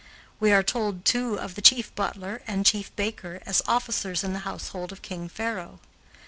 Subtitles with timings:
[0.39, 4.39] We are told, too, of the chief butler and chief baker as officers in the
[4.49, 5.79] household of King Pharaoh.